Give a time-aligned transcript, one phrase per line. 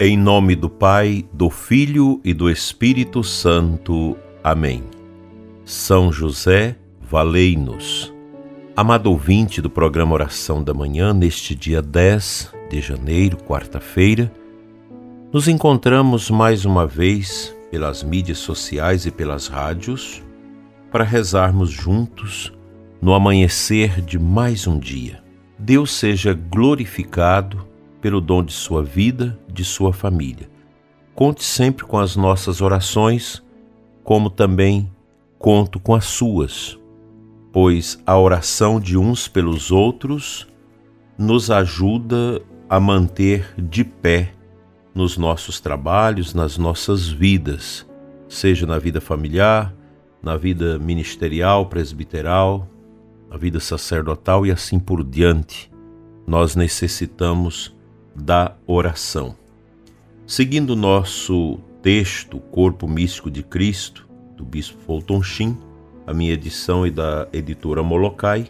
[0.00, 4.16] Em nome do Pai, do Filho e do Espírito Santo.
[4.44, 4.84] Amém.
[5.64, 8.14] São José, valei-nos.
[8.76, 14.32] Amado ouvinte do programa Oração da Manhã, neste dia 10 de janeiro, quarta-feira,
[15.32, 20.22] nos encontramos mais uma vez pelas mídias sociais e pelas rádios
[20.92, 22.52] para rezarmos juntos
[23.02, 25.24] no amanhecer de mais um dia.
[25.58, 27.66] Deus seja glorificado
[28.00, 30.48] pelo dom de sua vida, de sua família.
[31.14, 33.42] Conte sempre com as nossas orações,
[34.04, 34.90] como também
[35.38, 36.78] conto com as suas,
[37.52, 40.46] pois a oração de uns pelos outros
[41.16, 44.32] nos ajuda a manter de pé
[44.94, 47.86] nos nossos trabalhos, nas nossas vidas,
[48.28, 49.74] seja na vida familiar,
[50.22, 52.68] na vida ministerial, presbiteral,
[53.30, 55.70] na vida sacerdotal e assim por diante.
[56.26, 57.76] Nós necessitamos
[58.18, 59.36] da oração.
[60.26, 65.56] Seguindo nosso texto Corpo Místico de Cristo, do Bispo Fulton Sheen,
[66.06, 68.48] a minha edição e da editora Molokai,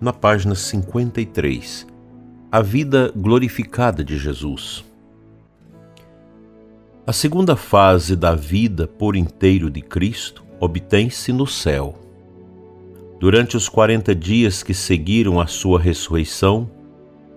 [0.00, 1.86] na página 53,
[2.52, 4.84] A Vida Glorificada de Jesus.
[7.06, 11.98] A segunda fase da vida por inteiro de Cristo obtém-se no céu.
[13.18, 16.70] Durante os quarenta dias que seguiram a sua ressurreição,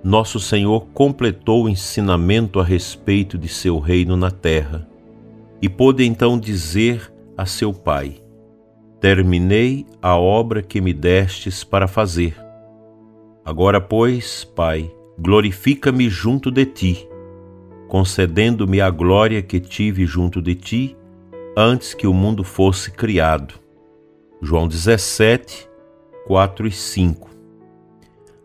[0.04, 4.86] nosso Senhor completou o ensinamento a respeito de seu reino na terra
[5.62, 8.22] e pôde então dizer a seu Pai:
[9.00, 12.36] Terminei a obra que me destes para fazer.
[13.46, 17.08] Agora, pois, Pai, glorifica-me junto de ti,
[17.88, 20.98] concedendo-me a glória que tive junto de ti
[21.56, 23.54] antes que o mundo fosse criado.
[24.42, 25.70] João 17,
[26.28, 27.33] 4 e 5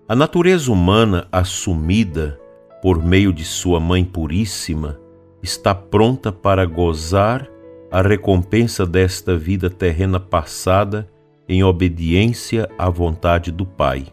[0.08, 2.40] a natureza humana assumida
[2.80, 4.98] por meio de sua Mãe Puríssima
[5.42, 7.46] está pronta para gozar
[7.90, 11.10] a recompensa desta vida terrena passada
[11.46, 14.06] em obediência à vontade do Pai.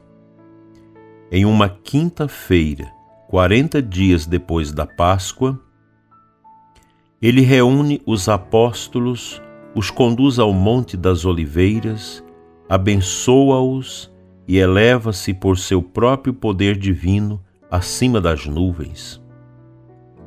[1.32, 2.92] Em uma quinta-feira,
[3.30, 5.58] quarenta dias depois da Páscoa,
[7.22, 9.42] ele reúne os apóstolos,
[9.74, 12.22] os conduz ao Monte das Oliveiras,
[12.68, 14.14] abençoa-os
[14.48, 19.22] e eleva-se por seu próprio poder divino acima das nuvens.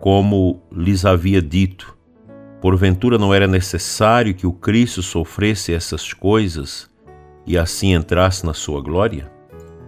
[0.01, 1.97] Como lhes havia dito,
[2.61, 6.89] porventura não era necessário que o Cristo sofresse essas coisas
[7.47, 9.31] e assim entrasse na sua glória?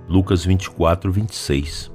[0.09, 1.93] Lucas 24, 26.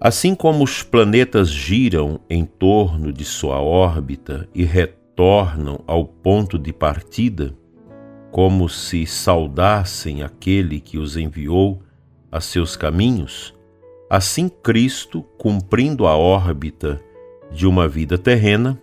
[0.00, 6.72] Assim como os planetas giram em torno de sua órbita e retornam ao ponto de
[6.72, 7.54] partida,
[8.32, 11.82] como se saudassem aquele que os enviou
[12.30, 13.54] a seus caminhos,
[14.08, 16.98] assim Cristo, cumprindo a órbita
[17.50, 18.80] de uma vida terrena,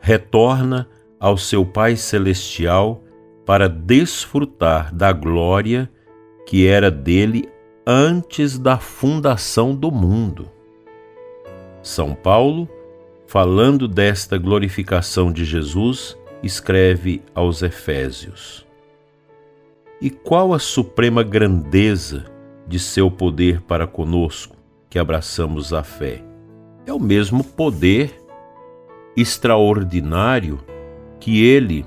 [0.00, 0.88] retorna
[1.18, 3.02] ao seu Pai Celestial
[3.44, 5.90] para desfrutar da glória
[6.46, 7.48] que era dele
[7.86, 10.48] antes da fundação do mundo.
[11.82, 12.68] São Paulo,
[13.26, 18.66] falando desta glorificação de Jesus, escreve aos Efésios.
[20.00, 22.24] E qual a suprema grandeza
[22.66, 24.56] de seu poder para conosco,
[24.88, 26.22] que abraçamos a fé?
[26.86, 28.22] É o mesmo poder
[29.16, 30.60] extraordinário
[31.18, 31.84] que ele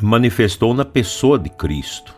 [0.00, 2.14] manifestou na pessoa de Cristo,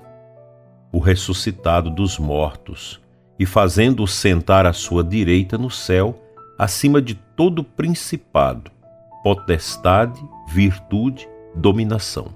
[0.91, 3.01] o ressuscitado dos mortos,
[3.39, 6.19] e fazendo-o sentar à sua direita no céu,
[6.59, 8.71] acima de todo principado,
[9.26, 12.28] potestade, virtude, dominação.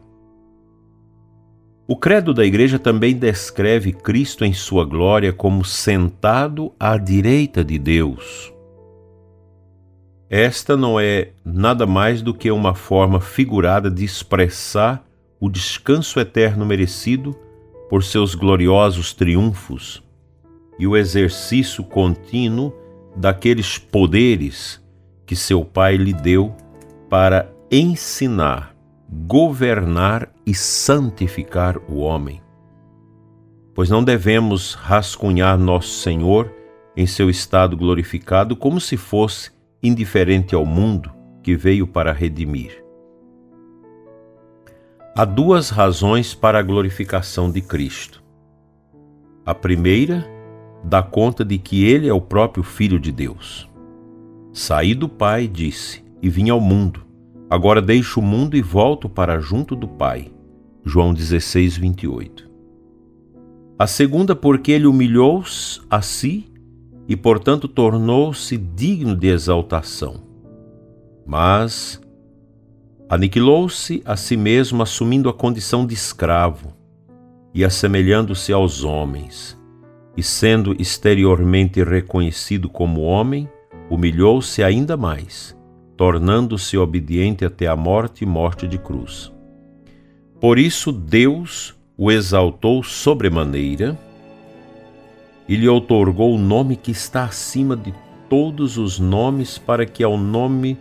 [1.87, 7.79] O credo da Igreja também descreve Cristo em sua glória como sentado à direita de
[7.79, 8.53] Deus.
[10.29, 15.07] Esta não é nada mais do que uma forma figurada de expressar
[15.39, 17.37] o descanso eterno merecido
[17.89, 20.03] por seus gloriosos triunfos
[20.77, 22.75] e o exercício contínuo
[23.15, 24.83] daqueles poderes
[25.25, 26.53] que seu Pai lhe deu
[27.11, 28.75] para ensinar,
[29.27, 32.41] governar e santificar o homem.
[33.75, 36.55] Pois não devemos rascunhar nosso Senhor
[36.97, 39.51] em seu estado glorificado como se fosse
[39.83, 41.13] indiferente ao mundo
[41.43, 42.85] que veio para redimir.
[45.17, 48.23] Há duas razões para a glorificação de Cristo.
[49.45, 50.25] A primeira
[50.85, 53.69] dá conta de que ele é o próprio Filho de Deus.
[54.53, 57.03] Saí do Pai, disse, e vim ao mundo.
[57.49, 60.31] Agora deixo o mundo e volto para junto do Pai.
[60.85, 62.51] João 16, 28.
[63.79, 66.47] A segunda, porque ele humilhou-se a si
[67.09, 70.23] e, portanto, tornou-se digno de exaltação.
[71.27, 72.01] Mas
[73.09, 76.73] aniquilou-se a si mesmo, assumindo a condição de escravo
[77.53, 79.59] e assemelhando-se aos homens,
[80.17, 83.49] e sendo exteriormente reconhecido como homem,
[83.91, 85.57] humilhou-se ainda mais,
[86.01, 89.31] tornando-se obediente até a morte e morte de cruz.
[90.41, 93.99] Por isso Deus o exaltou sobremaneira
[95.47, 97.93] e lhe outorgou o nome que está acima de
[98.31, 100.79] todos os nomes, para que ao nome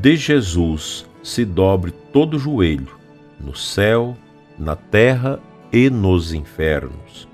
[0.00, 2.96] de Jesus se dobre todo joelho,
[3.40, 4.16] no céu,
[4.56, 5.40] na terra
[5.72, 7.26] e nos infernos.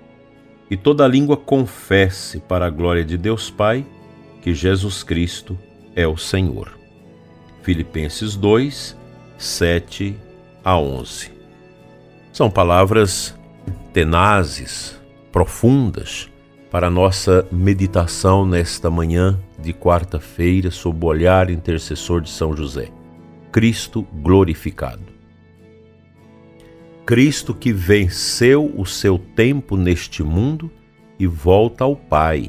[0.70, 3.84] E toda língua confesse para a glória de Deus Pai
[4.41, 5.58] que Jesus Cristo
[5.94, 6.77] é o Senhor.
[7.69, 8.97] Filipenses 2,
[9.37, 10.17] 7
[10.65, 11.31] a 11.
[12.32, 13.38] São palavras
[13.93, 14.99] tenazes,
[15.31, 16.31] profundas,
[16.70, 22.88] para nossa meditação nesta manhã de quarta-feira sob o olhar intercessor de São José.
[23.53, 25.05] Cristo glorificado.
[27.05, 30.70] Cristo que venceu o seu tempo neste mundo
[31.19, 32.49] e volta ao Pai.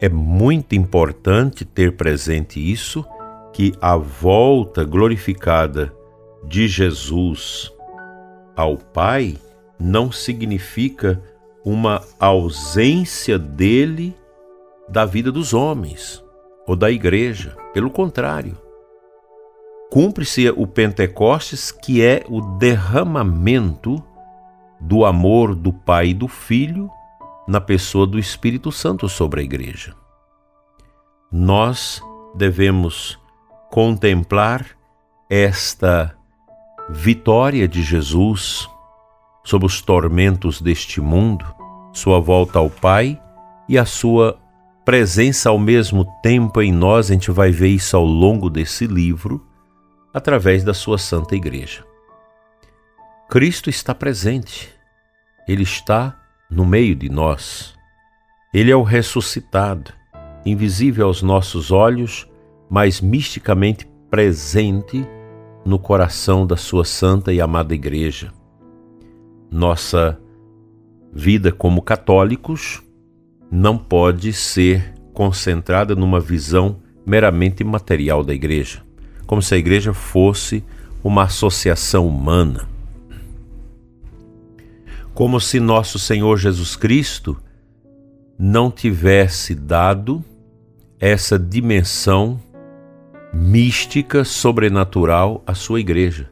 [0.00, 3.06] É muito importante ter presente isso,
[3.56, 5.90] que a volta glorificada
[6.44, 7.72] de Jesus
[8.54, 9.38] ao Pai
[9.80, 11.22] não significa
[11.64, 14.14] uma ausência dele
[14.86, 16.22] da vida dos homens
[16.66, 17.56] ou da igreja.
[17.72, 18.58] Pelo contrário,
[19.90, 24.04] cumpre-se o Pentecostes, que é o derramamento
[24.78, 26.90] do amor do Pai e do Filho
[27.48, 29.94] na pessoa do Espírito Santo sobre a igreja.
[31.32, 32.02] Nós
[32.34, 33.18] devemos
[33.70, 34.66] contemplar
[35.28, 36.16] esta
[36.88, 38.68] vitória de Jesus
[39.44, 41.44] sobre os tormentos deste mundo,
[41.92, 43.20] sua volta ao Pai
[43.68, 44.38] e a sua
[44.84, 49.44] presença ao mesmo tempo em nós, a gente vai ver isso ao longo desse livro,
[50.14, 51.84] através da sua Santa Igreja.
[53.28, 54.72] Cristo está presente,
[55.48, 56.16] Ele está
[56.48, 57.74] no meio de nós.
[58.54, 59.92] Ele é o ressuscitado,
[60.44, 62.28] invisível aos nossos olhos,
[62.68, 65.06] mas misticamente presente
[65.64, 68.32] no coração da sua santa e amada Igreja.
[69.50, 70.18] Nossa
[71.12, 72.82] vida como católicos
[73.50, 76.76] não pode ser concentrada numa visão
[77.06, 78.82] meramente material da Igreja,
[79.26, 80.64] como se a Igreja fosse
[81.02, 82.68] uma associação humana.
[85.14, 87.36] Como se nosso Senhor Jesus Cristo
[88.38, 90.22] não tivesse dado
[91.00, 92.40] essa dimensão
[93.36, 96.30] mística, sobrenatural à sua igreja.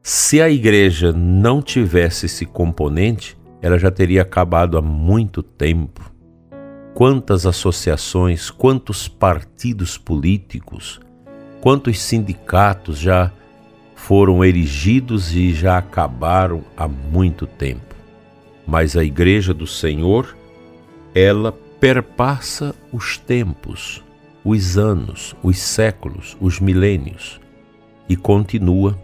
[0.00, 6.12] Se a igreja não tivesse esse componente, ela já teria acabado há muito tempo.
[6.94, 11.00] Quantas associações, quantos partidos políticos,
[11.60, 13.32] quantos sindicatos já
[13.96, 17.94] foram erigidos e já acabaram há muito tempo.
[18.64, 20.36] Mas a Igreja do Senhor,
[21.12, 24.02] ela perpassa os tempos,
[24.48, 27.40] os anos, os séculos, os milênios.
[28.08, 28.96] E continua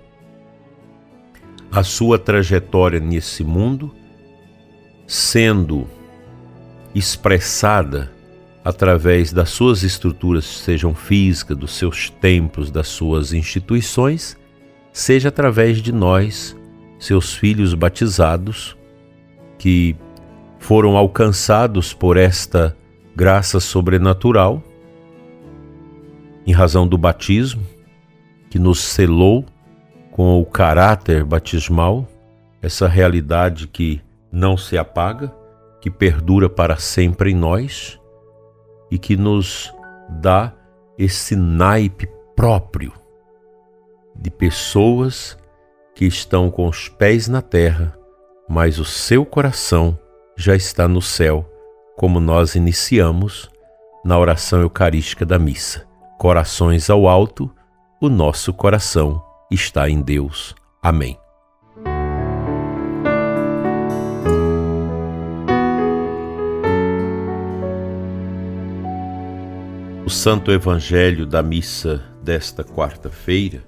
[1.72, 3.92] a sua trajetória nesse mundo
[5.04, 5.88] sendo
[6.94, 8.12] expressada
[8.64, 14.36] através das suas estruturas, sejam físicas, dos seus templos, das suas instituições,
[14.92, 16.56] seja através de nós,
[17.00, 18.76] seus filhos batizados,
[19.58, 19.96] que
[20.60, 22.76] foram alcançados por esta
[23.16, 24.62] graça sobrenatural
[26.46, 27.62] em razão do batismo,
[28.50, 29.44] que nos selou
[30.10, 32.06] com o caráter batismal,
[32.60, 35.32] essa realidade que não se apaga,
[35.80, 37.98] que perdura para sempre em nós
[38.90, 39.72] e que nos
[40.20, 40.52] dá
[40.98, 42.92] esse naipe próprio
[44.14, 45.36] de pessoas
[45.94, 47.96] que estão com os pés na terra,
[48.48, 49.98] mas o seu coração
[50.36, 51.48] já está no céu,
[51.96, 53.50] como nós iniciamos
[54.04, 55.91] na oração eucarística da missa
[56.22, 57.50] corações ao alto,
[58.00, 60.54] o nosso coração está em Deus.
[60.80, 61.18] Amém.
[70.06, 73.64] O Santo Evangelho da missa desta quarta-feira,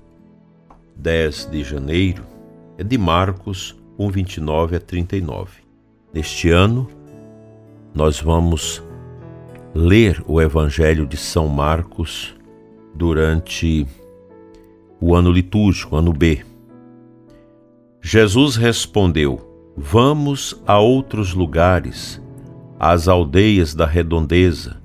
[0.94, 2.23] 10 de janeiro,
[2.78, 5.50] é de Marcos 1, 29 a 39.
[6.12, 6.88] Neste ano,
[7.92, 8.80] nós vamos
[9.75, 12.37] ler o Evangelho de São Marcos
[12.94, 13.86] durante
[15.00, 16.44] o ano litúrgico, ano B.
[18.00, 19.40] Jesus respondeu:
[19.76, 22.22] Vamos a outros lugares,
[22.78, 24.80] às aldeias da redondeza.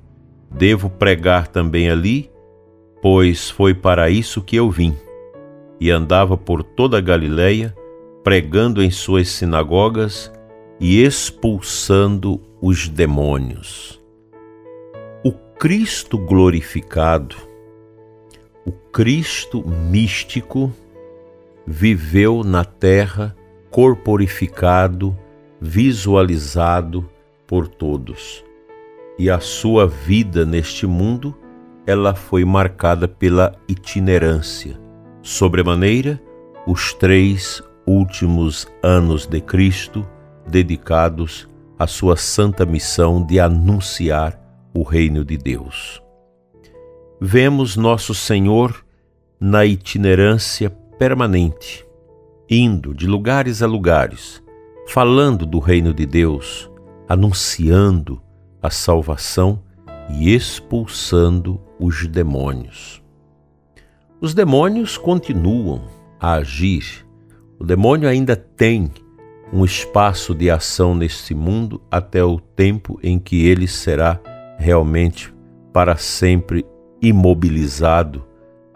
[0.50, 2.30] Devo pregar também ali,
[3.00, 4.96] pois foi para isso que eu vim.
[5.78, 7.74] E andava por toda a Galiléia,
[8.24, 10.30] pregando em suas sinagogas
[10.80, 14.00] e expulsando os demônios.
[15.24, 17.36] O Cristo glorificado,
[18.66, 20.72] o Cristo místico,
[21.66, 23.36] viveu na terra
[23.70, 25.16] corporificado,
[25.60, 27.08] visualizado
[27.46, 28.44] por todos.
[29.18, 31.36] E a sua vida neste mundo,
[31.86, 34.80] ela foi marcada pela itinerância.
[35.22, 36.20] Sobremaneira,
[36.66, 40.06] os três últimos anos de Cristo
[40.46, 41.48] dedicados
[41.78, 44.38] à sua santa missão de anunciar
[44.74, 46.02] o reino de Deus.
[47.22, 48.82] Vemos nosso Senhor
[49.38, 51.86] na itinerância permanente,
[52.48, 54.42] indo de lugares a lugares,
[54.88, 56.70] falando do reino de Deus,
[57.06, 58.22] anunciando
[58.62, 59.62] a salvação
[60.08, 63.02] e expulsando os demônios.
[64.18, 65.82] Os demônios continuam
[66.18, 67.06] a agir.
[67.58, 68.90] O demônio ainda tem
[69.52, 74.18] um espaço de ação neste mundo até o tempo em que ele será
[74.58, 75.34] realmente
[75.70, 76.64] para sempre
[77.00, 78.24] imobilizado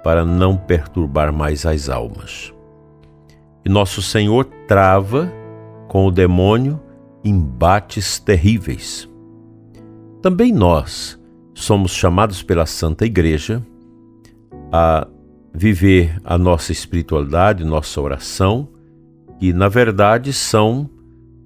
[0.02, 2.52] para não perturbar mais as almas.
[3.64, 5.32] E nosso Senhor trava
[5.88, 6.80] com o demônio
[7.24, 9.08] embates terríveis.
[10.20, 11.18] Também nós
[11.54, 13.64] somos chamados pela Santa Igreja
[14.70, 15.06] a
[15.54, 18.68] viver a nossa espiritualidade, nossa oração,
[19.38, 20.90] que na verdade são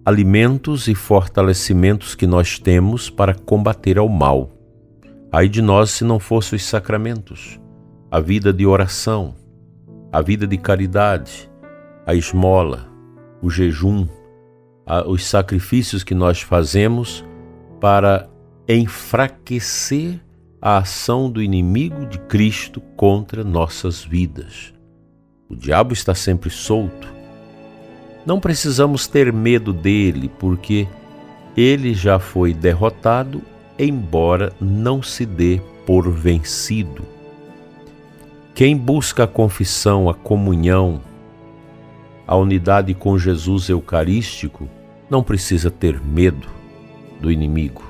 [0.05, 4.58] alimentos e fortalecimentos que nós temos para combater ao mal.
[5.31, 7.61] Aí de nós se não fossem os sacramentos
[8.11, 9.35] a vida de oração,
[10.11, 11.51] a vida de caridade,
[12.07, 12.89] a esmola,
[13.43, 14.09] o jejum,
[14.87, 17.23] a, os sacrifícios que nós fazemos
[17.79, 18.29] para
[18.67, 20.21] enfraquecer
[20.61, 24.73] a ação do inimigo de Cristo contra nossas vidas.
[25.49, 27.09] O diabo está sempre solto.
[28.25, 30.89] Não precisamos ter medo dele, porque
[31.57, 33.43] ele já foi derrotado,
[33.79, 37.03] embora não se dê por vencido.
[38.55, 41.01] Quem busca a confissão, a comunhão,
[42.27, 44.69] a unidade com Jesus Eucarístico,
[45.09, 46.49] não precisa ter medo
[47.21, 47.83] do inimigo,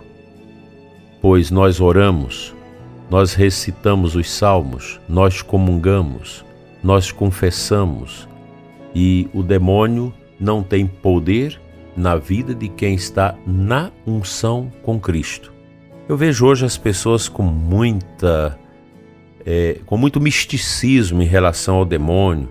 [1.20, 2.54] pois nós oramos,
[3.10, 6.44] nós recitamos os salmos, nós comungamos,
[6.82, 8.28] nós confessamos
[8.94, 11.60] e o demônio não tem poder
[11.96, 15.57] na vida de quem está na unção com Cristo.
[16.08, 18.58] Eu vejo hoje as pessoas com muita
[19.44, 22.48] é, com muito misticismo em relação ao demônio.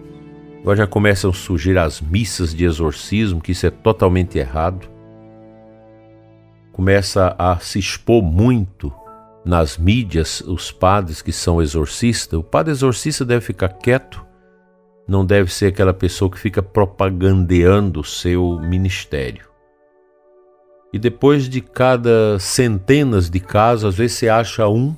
[0.61, 4.87] Agora já começam a surgir as missas de exorcismo, que isso é totalmente errado.
[6.71, 8.93] Começa a se expor muito
[9.43, 12.37] nas mídias os padres que são exorcistas.
[12.37, 14.23] O padre exorcista deve ficar quieto,
[15.07, 19.56] não deve ser aquela pessoa que fica propagandeando o seu ministério.
[20.93, 24.95] E depois de cada centenas de casos, às vezes você acha um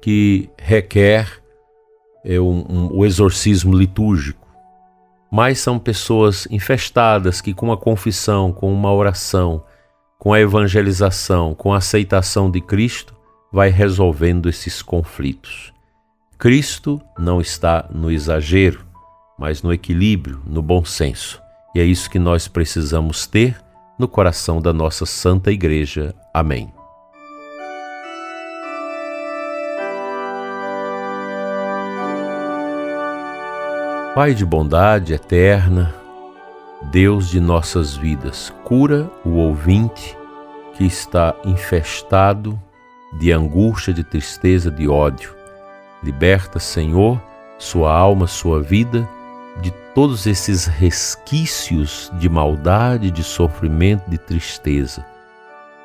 [0.00, 1.42] que requer
[2.24, 4.46] é, um, um, o exorcismo litúrgico,
[5.30, 9.62] mas são pessoas infestadas que, com a confissão, com uma oração,
[10.18, 13.14] com a evangelização, com a aceitação de Cristo,
[13.52, 15.72] vai resolvendo esses conflitos.
[16.38, 18.84] Cristo não está no exagero,
[19.38, 21.40] mas no equilíbrio, no bom senso.
[21.74, 23.60] E é isso que nós precisamos ter
[23.98, 26.14] no coração da nossa Santa Igreja.
[26.32, 26.72] Amém.
[34.14, 35.94] Pai de bondade eterna,
[36.90, 40.16] Deus de nossas vidas, cura o ouvinte
[40.74, 42.60] que está infestado
[43.18, 45.34] de angústia, de tristeza, de ódio.
[46.02, 47.20] Liberta, Senhor,
[47.58, 49.08] sua alma, sua vida
[49.98, 55.04] todos esses resquícios de maldade, de sofrimento, de tristeza.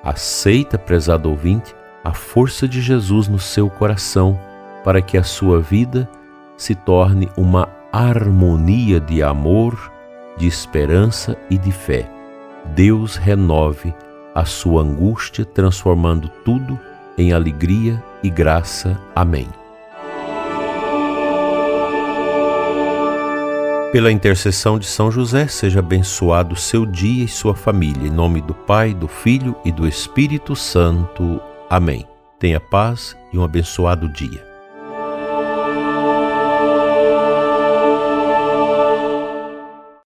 [0.04, 4.40] Aceita, prezado ouvinte, a força de Jesus no seu coração
[4.84, 6.08] para que a sua vida
[6.56, 9.92] se torne uma harmonia de amor,
[10.38, 12.08] de esperança e de fé.
[12.76, 13.96] Deus renove
[14.36, 16.80] a sua angústia, transformando tudo
[17.18, 18.96] em alegria e graça.
[19.16, 19.48] Amém.
[23.94, 28.08] Pela intercessão de São José, seja abençoado seu dia e sua família.
[28.08, 31.40] Em nome do Pai, do Filho e do Espírito Santo.
[31.70, 32.04] Amém.
[32.40, 34.53] Tenha paz e um abençoado dia.